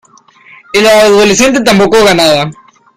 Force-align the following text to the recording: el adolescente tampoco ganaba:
el 0.73 0.87
adolescente 0.87 1.61
tampoco 1.61 2.03
ganaba: 2.03 2.49